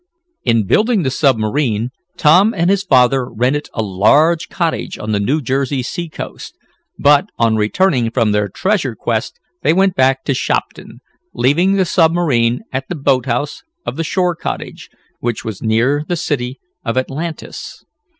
In 0.43 0.65
building 0.65 1.03
the 1.03 1.11
submarine 1.11 1.91
Tom 2.17 2.55
and 2.57 2.71
his 2.71 2.81
father 2.81 3.29
rented 3.31 3.67
a 3.71 3.83
large 3.83 4.49
cottage 4.49 4.97
on 4.97 5.11
the 5.11 5.19
New 5.19 5.43
Jersey 5.43 5.83
seacoast, 5.83 6.57
but, 6.97 7.27
on 7.37 7.55
returning 7.55 8.09
from 8.09 8.31
their 8.31 8.49
treasure 8.49 8.95
quest 8.95 9.39
they 9.61 9.73
went 9.73 9.93
back 9.95 10.23
to 10.23 10.33
Shopton, 10.33 11.01
leaving 11.35 11.73
the 11.73 11.85
submarine 11.85 12.61
at 12.73 12.89
the 12.89 12.95
boathouse 12.95 13.61
of 13.85 13.95
the 13.95 14.03
shore 14.03 14.35
cottage, 14.35 14.89
which 15.19 15.45
was 15.45 15.61
near 15.61 16.03
the 16.07 16.15
city 16.15 16.59
of 16.83 16.97
Atlantis. 16.97 17.85